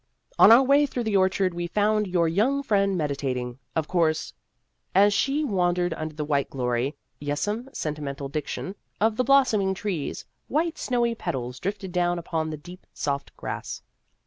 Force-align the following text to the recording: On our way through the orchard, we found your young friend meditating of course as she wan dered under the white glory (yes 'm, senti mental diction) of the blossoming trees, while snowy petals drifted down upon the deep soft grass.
On 0.39 0.51
our 0.51 0.63
way 0.63 0.87
through 0.87 1.03
the 1.03 1.15
orchard, 1.15 1.53
we 1.53 1.67
found 1.67 2.07
your 2.07 2.27
young 2.27 2.63
friend 2.63 2.97
meditating 2.97 3.59
of 3.75 3.87
course 3.87 4.33
as 4.95 5.13
she 5.13 5.43
wan 5.43 5.75
dered 5.75 5.93
under 5.95 6.15
the 6.15 6.25
white 6.25 6.49
glory 6.49 6.95
(yes 7.19 7.47
'm, 7.47 7.69
senti 7.71 8.01
mental 8.01 8.27
diction) 8.27 8.73
of 8.99 9.15
the 9.15 9.23
blossoming 9.23 9.75
trees, 9.75 10.25
while 10.47 10.71
snowy 10.73 11.13
petals 11.13 11.59
drifted 11.59 11.91
down 11.91 12.17
upon 12.17 12.49
the 12.49 12.57
deep 12.57 12.87
soft 12.95 13.37
grass. 13.37 13.83